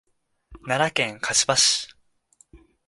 [0.63, 1.87] 奈良県香芝市